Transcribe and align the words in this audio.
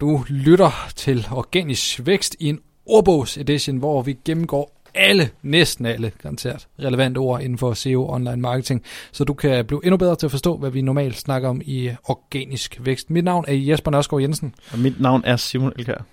Du 0.00 0.24
lytter 0.28 0.88
til 0.96 1.26
Organisk 1.30 2.06
Vækst 2.06 2.36
i 2.38 2.48
en 2.48 2.58
ordbogs-edition, 2.86 3.76
hvor 3.76 4.02
vi 4.02 4.18
gennemgår 4.24 4.80
alle, 4.94 5.30
næsten 5.42 5.86
alle, 5.86 6.12
garanteret, 6.22 6.68
relevante 6.78 7.18
ord 7.18 7.42
inden 7.42 7.58
for 7.58 7.74
SEO 7.74 8.10
online 8.10 8.36
marketing, 8.36 8.82
så 9.12 9.24
du 9.24 9.34
kan 9.34 9.64
blive 9.66 9.80
endnu 9.84 9.96
bedre 9.96 10.16
til 10.16 10.26
at 10.26 10.30
forstå, 10.30 10.56
hvad 10.56 10.70
vi 10.70 10.80
normalt 10.82 11.16
snakker 11.16 11.48
om 11.48 11.60
i 11.64 11.90
organisk 12.04 12.78
vækst. 12.80 13.10
Mit 13.10 13.24
navn 13.24 13.44
er 13.48 13.54
Jesper 13.54 13.90
Nørskov 13.90 14.20
Jensen. 14.20 14.54
Og 14.72 14.78
mit 14.78 15.00
navn 15.00 15.22
er 15.24 15.36
Simon 15.36 15.72
Elkær. 15.78 16.04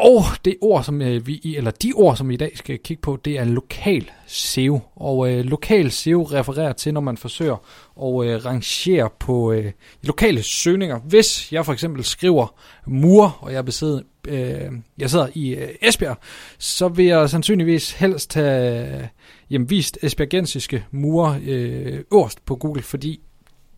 Og 0.00 0.24
det 0.44 0.56
ord, 0.60 0.84
som 0.84 1.02
øh, 1.02 1.26
vi, 1.26 1.56
eller 1.56 1.70
de 1.70 1.92
ord, 1.94 2.16
som 2.16 2.28
vi 2.28 2.34
i 2.34 2.36
dag 2.36 2.52
skal 2.54 2.78
kigge 2.78 3.00
på, 3.00 3.18
det 3.24 3.38
er 3.38 3.44
lokal 3.44 4.10
SEO. 4.26 4.80
Og 4.96 5.32
øh, 5.32 5.44
lokal 5.44 5.90
SEO 5.90 6.22
refererer 6.22 6.72
til, 6.72 6.94
når 6.94 7.00
man 7.00 7.16
forsøger 7.16 7.54
at 8.02 8.26
øh, 8.26 8.44
rangere 8.44 9.10
på 9.18 9.52
øh, 9.52 9.72
lokale 10.02 10.42
søgninger. 10.42 10.98
Hvis 10.98 11.52
jeg 11.52 11.64
for 11.64 11.72
eksempel 11.72 12.04
skriver 12.04 12.54
mur, 12.86 13.38
og 13.40 13.52
jeg, 13.52 13.64
besidder, 13.64 14.00
øh, 14.28 14.72
jeg 14.98 15.10
sidder 15.10 15.26
i 15.34 15.54
øh, 15.54 15.68
Esbjerg, 15.82 16.18
så 16.58 16.88
vil 16.88 17.06
jeg 17.06 17.30
sandsynligvis 17.30 17.92
helst 17.92 18.34
have 18.34 19.00
øh, 19.00 19.06
jamen, 19.50 19.70
vist 19.70 19.98
esbjergensiske 20.02 20.84
mure 20.90 21.40
øh, 21.44 22.04
øverst 22.12 22.44
på 22.44 22.56
Google, 22.56 22.82
fordi 22.82 23.20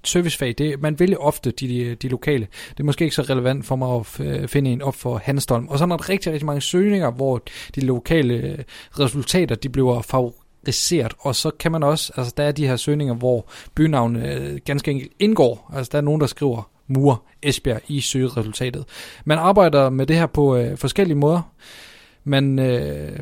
servicefag, 0.05 0.55
det, 0.59 0.83
man 0.83 0.99
vælger 0.99 1.17
ofte 1.17 1.51
de, 1.51 1.95
de 1.95 2.09
lokale. 2.09 2.47
Det 2.71 2.81
er 2.81 2.85
måske 2.85 3.05
ikke 3.05 3.17
så 3.17 3.23
relevant 3.23 3.67
for 3.67 3.77
mig 3.77 3.97
at 3.97 4.21
øh, 4.21 4.49
finde 4.49 4.71
en 4.71 4.83
op 4.83 4.95
for 4.95 5.21
Hanstholm. 5.25 5.69
Og 5.69 5.79
så 5.79 5.85
er 5.85 5.89
der 5.89 6.09
rigtig, 6.09 6.33
rigtig 6.33 6.47
mange 6.47 6.61
søgninger, 6.61 7.11
hvor 7.11 7.43
de 7.75 7.81
lokale 7.81 8.35
øh, 8.35 8.59
resultater, 8.99 9.55
de 9.55 9.69
bliver 9.69 10.03
favoriseret. 10.03 11.13
Og 11.19 11.37
så 11.37 11.51
kan 11.51 11.73
man 11.73 11.83
også, 11.83 12.13
altså 12.17 12.35
der 12.37 12.43
er 12.43 12.53
de 12.53 12.67
her 12.67 12.77
søgninger, 12.77 13.15
hvor 13.15 13.47
bynavne 13.75 14.35
øh, 14.35 14.59
ganske 14.65 14.91
enkelt 14.91 15.13
indgår. 15.19 15.71
Altså 15.75 15.91
der 15.93 15.99
er 15.99 16.03
nogen, 16.03 16.21
der 16.21 16.27
skriver 16.27 16.71
Mur, 16.87 17.23
Esbjerg 17.43 17.81
i 17.89 18.01
søgeresultatet. 18.01 18.85
Man 19.25 19.39
arbejder 19.39 19.91
med 19.91 20.07
det 20.07 20.17
her 20.17 20.27
på 20.27 20.57
øh, 20.57 20.77
forskellige 20.77 21.19
måder. 21.19 21.43
Man 22.25 22.59
øh, 22.59 23.19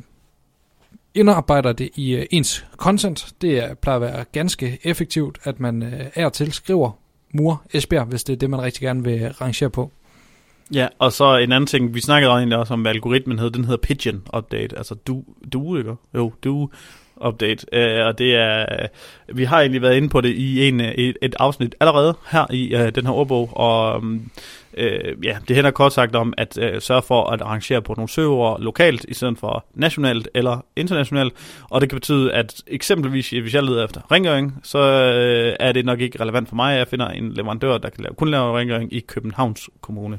indarbejder 1.15 1.73
det 1.73 1.91
i 1.95 2.15
øh, 2.15 2.27
ens 2.31 2.67
content. 2.77 3.33
Det 3.41 3.59
er, 3.59 3.75
plejer 3.75 3.97
at 3.97 4.03
være 4.03 4.25
ganske 4.33 4.79
effektivt, 4.85 5.39
at 5.45 5.61
man 5.61 5.83
øh, 5.83 6.07
er 6.15 6.29
til 6.29 6.53
skriver 6.53 6.91
Mur 7.35 7.63
Esbjerg, 7.75 8.07
hvis 8.07 8.25
det 8.25 8.33
er 8.33 8.37
det, 8.37 8.51
man 8.51 8.63
rigtig 8.63 8.83
gerne 8.83 9.05
vil 9.05 9.23
øh, 9.23 9.31
rangere 9.41 9.71
på. 9.71 9.91
Ja, 10.75 10.89
og 10.99 11.13
så 11.13 11.37
en 11.37 11.53
anden 11.53 11.67
ting, 11.67 11.95
vi 11.95 12.01
snakkede 12.01 12.33
egentlig 12.33 12.59
også 12.59 12.75
om, 12.75 12.81
hvad 12.81 12.91
algoritmen 12.91 13.39
hed, 13.39 13.51
den 13.51 13.65
hedder 13.65 13.81
Pigeon 13.83 14.23
Update, 14.37 14.79
altså 14.79 14.95
du, 14.95 15.25
du 15.53 15.77
ikke? 15.77 15.95
Jo, 16.15 16.33
du 16.45 16.71
update, 17.27 17.67
øh, 17.73 18.07
og 18.07 18.19
det 18.19 18.35
er, 18.35 18.87
vi 19.29 19.45
har 19.45 19.61
egentlig 19.61 19.83
været 19.83 19.97
inde 19.97 20.09
på 20.09 20.21
det 20.21 20.29
i 20.29 20.69
en, 20.69 20.81
øh, 20.81 20.89
et, 20.89 21.17
et 21.23 21.35
afsnit 21.39 21.75
allerede 21.81 22.15
her 22.31 22.47
i 22.53 22.75
øh, 22.75 22.95
den 22.95 23.07
her 23.07 23.13
ordbog, 23.13 23.51
og 23.57 24.05
mm, 24.05 24.31
øh, 24.77 25.25
ja, 25.25 25.39
det 25.49 25.57
hænder 25.57 25.71
kort 25.71 25.93
sagt 25.93 26.17
om 26.17 26.35
at 26.39 26.59
øh, 26.59 26.81
sørge 26.81 27.03
for 27.03 27.31
at 27.31 27.41
arrangere 27.41 27.83
på 27.83 27.95
nogle 27.97 28.09
server 28.09 28.59
lokalt, 28.59 29.07
i 29.09 29.15
stedet 29.15 29.39
for 29.39 29.65
nationalt 29.75 30.29
eller 30.35 30.65
internationalt, 30.77 31.35
og 31.71 31.81
det 31.81 31.89
kan 31.89 31.97
betyde, 31.97 32.33
at 32.33 32.63
eksempelvis, 32.67 33.31
hvis 33.31 33.55
jeg 33.55 33.63
leder 33.63 33.85
efter 33.85 34.01
rengøring, 34.13 34.61
så 34.63 34.79
øh, 34.79 35.57
er 35.61 35.73
det 35.73 35.85
nok 35.85 36.01
ikke 36.01 36.21
relevant 36.21 36.49
for 36.49 36.57
mig, 36.57 36.73
at 36.73 36.79
jeg 36.79 36.89
finder 36.89 37.09
en 37.09 37.33
leverandør, 37.33 37.79
der 37.79 37.89
kan 37.89 38.03
lave, 38.03 38.15
kun 38.15 38.29
lave 38.29 38.59
rengøring 38.59 38.93
i 38.93 39.01
Københavns 39.01 39.71
Kommune. 39.81 40.19